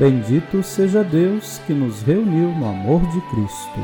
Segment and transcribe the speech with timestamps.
[0.00, 3.80] Bendito seja Deus que nos reuniu no amor de Cristo.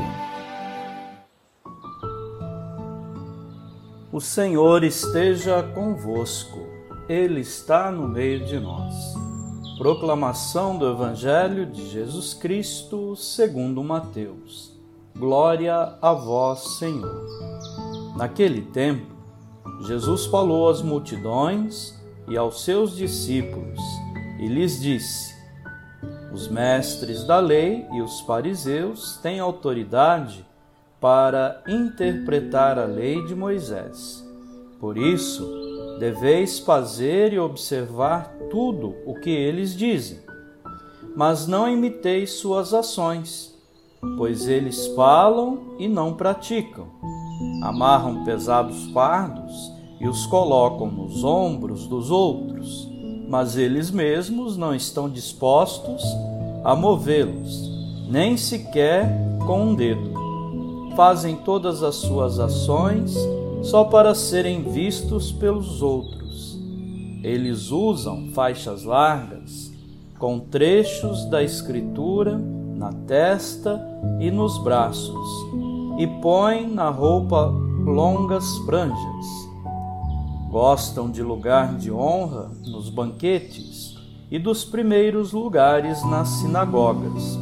[4.11, 6.57] O Senhor esteja convosco,
[7.07, 8.95] Ele está no meio de nós.
[9.77, 14.75] Proclamação do Evangelho de Jesus Cristo, segundo Mateus.
[15.15, 17.27] Glória a vós, Senhor.
[18.15, 19.05] Naquele tempo,
[19.81, 21.93] Jesus falou às multidões
[22.27, 23.79] e aos seus discípulos
[24.39, 25.36] e lhes disse:
[26.31, 30.45] os mestres da lei e os fariseus têm autoridade
[30.99, 34.25] para interpretar a lei de Moisés.
[34.79, 35.47] Por isso,
[35.99, 40.19] deveis fazer e observar tudo o que eles dizem.
[41.15, 43.55] Mas não imiteis suas ações,
[44.17, 46.87] pois eles falam e não praticam.
[47.63, 52.96] Amarram pesados fardos e os colocam nos ombros dos outros
[53.27, 56.03] mas eles mesmos não estão dispostos
[56.63, 57.69] a movê-los,
[58.09, 59.09] nem sequer
[59.45, 60.13] com um dedo.
[60.95, 63.15] Fazem todas as suas ações
[63.61, 66.57] só para serem vistos pelos outros.
[67.23, 69.71] Eles usam faixas largas
[70.17, 72.37] com trechos da Escritura
[72.77, 73.81] na testa
[74.19, 75.27] e nos braços,
[75.97, 77.47] e põem na roupa
[77.83, 79.47] longas franjas
[80.49, 83.97] Gostam de lugar de honra nos banquetes
[84.31, 87.37] e dos primeiros lugares nas sinagogas.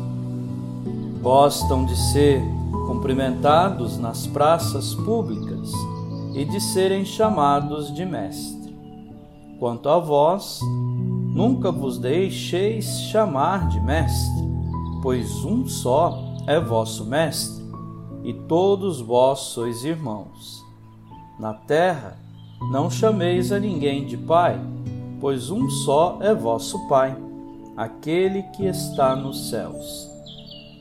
[1.21, 2.41] Gostam de ser
[2.87, 5.71] cumprimentados nas praças públicas
[6.33, 8.75] e de serem chamados de mestre.
[9.59, 10.59] Quanto a vós,
[11.33, 14.44] nunca vos deixeis chamar de mestre,
[15.01, 16.17] pois um só
[16.47, 17.63] é vosso mestre,
[18.23, 20.63] e todos vós sois irmãos.
[21.39, 22.25] Na terra,
[22.71, 24.59] não chameis a ninguém de Pai,
[25.19, 27.15] pois um só é vosso Pai,
[27.75, 30.09] aquele que está nos céus.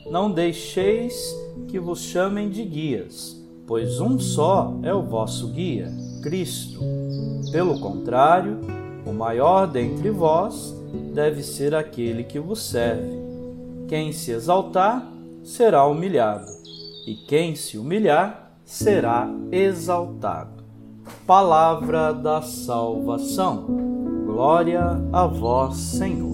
[0.09, 1.15] Não deixeis
[1.67, 3.35] que vos chamem de guias,
[3.65, 5.91] pois um só é o vosso guia,
[6.21, 6.79] Cristo.
[7.51, 8.59] Pelo contrário,
[9.05, 10.75] o maior dentre vós
[11.13, 13.25] deve ser aquele que vos serve.
[13.87, 15.07] Quem se exaltar
[15.43, 16.51] será humilhado,
[17.05, 20.54] e quem se humilhar será exaltado.
[21.27, 23.65] Palavra da salvação.
[24.25, 24.81] Glória
[25.13, 26.33] a vós, Senhor.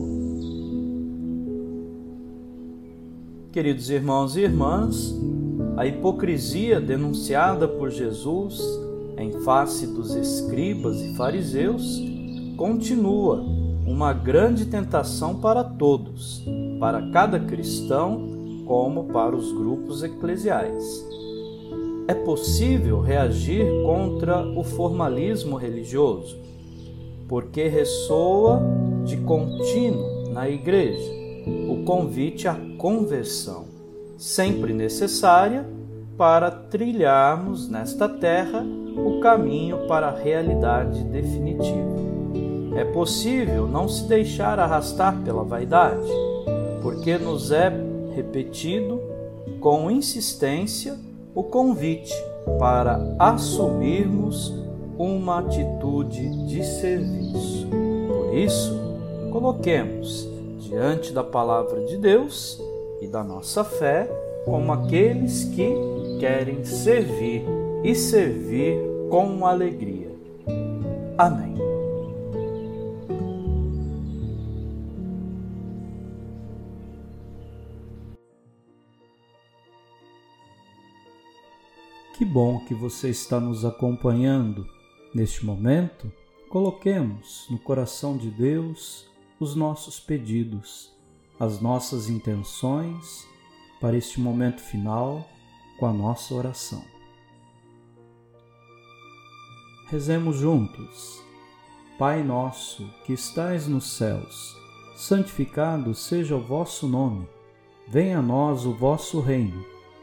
[3.52, 5.14] Queridos irmãos e irmãs,
[5.76, 8.62] a hipocrisia denunciada por Jesus
[9.18, 12.02] em face dos escribas e fariseus
[12.56, 13.44] continua
[13.86, 16.46] uma grande tentação para todos,
[16.80, 21.21] para cada cristão, como para os grupos eclesiais
[22.12, 26.38] é possível reagir contra o formalismo religioso,
[27.26, 28.62] porque ressoa
[29.06, 31.10] de contínuo na igreja
[31.70, 33.64] o convite à conversão,
[34.18, 35.66] sempre necessária
[36.18, 38.62] para trilharmos nesta terra
[38.98, 41.96] o caminho para a realidade definitiva.
[42.76, 46.12] É possível não se deixar arrastar pela vaidade,
[46.82, 47.72] porque nos é
[48.14, 49.00] repetido
[49.62, 51.00] com insistência
[51.34, 52.14] o convite
[52.60, 54.54] para assumirmos
[54.98, 57.68] uma atitude de serviço.
[58.08, 58.80] Por isso,
[59.32, 60.28] coloquemos
[60.60, 62.62] diante da palavra de Deus
[63.02, 64.10] e da nossa fé
[64.46, 65.74] como aqueles que
[66.20, 67.44] querem servir
[67.84, 70.12] e servir com alegria.
[71.18, 71.71] Amém.
[82.22, 84.70] Que bom que você está nos acompanhando
[85.12, 86.12] neste momento.
[86.50, 89.10] Coloquemos no coração de Deus
[89.40, 90.96] os nossos pedidos,
[91.40, 93.26] as nossas intenções
[93.80, 95.28] para este momento final
[95.80, 96.84] com a nossa oração.
[99.88, 101.24] Rezemos juntos.
[101.98, 104.56] Pai nosso que estais nos céus,
[104.96, 107.28] santificado seja o vosso nome.
[107.88, 109.81] Venha a nós o vosso reino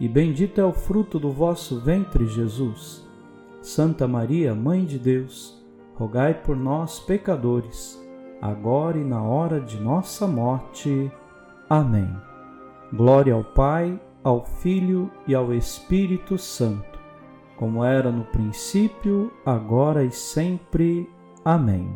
[0.00, 3.06] e bendito é o fruto do vosso ventre, Jesus.
[3.60, 5.62] Santa Maria, Mãe de Deus,
[5.94, 8.02] rogai por nós, pecadores,
[8.40, 11.12] agora e na hora de nossa morte.
[11.68, 12.08] Amém.
[12.90, 16.98] Glória ao Pai, ao Filho e ao Espírito Santo,
[17.58, 21.06] como era no princípio, agora e sempre.
[21.44, 21.94] Amém.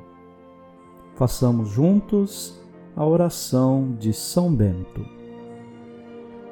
[1.15, 2.62] Façamos juntos
[2.95, 5.13] a oração de São Bento.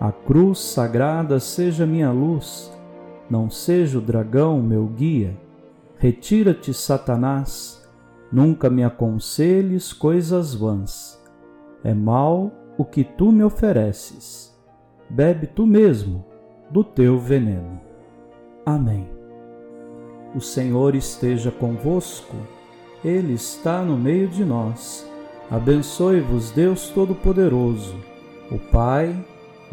[0.02, 2.76] A cruz sagrada seja minha luz,
[3.30, 5.38] não seja o dragão meu guia.
[5.96, 7.88] Retira-te, Satanás,
[8.32, 11.22] nunca me aconselhes coisas vãs.
[11.84, 14.52] É mal o que tu me ofereces.
[15.08, 16.24] Bebe tu mesmo
[16.68, 17.80] do teu veneno.
[18.66, 19.08] Amém.
[20.34, 22.34] O Senhor esteja convosco,
[23.04, 25.08] Ele está no meio de nós.
[25.48, 27.94] Abençoe-vos, Deus Todo-Poderoso,
[28.50, 29.14] o Pai,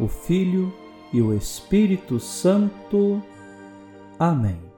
[0.00, 0.72] o Filho
[1.12, 3.22] e o Espírito Santo.
[4.18, 4.69] Amém.